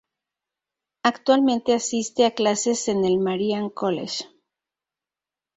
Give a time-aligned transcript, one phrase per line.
[1.03, 4.25] Actualmente asiste a clases en el Marian College.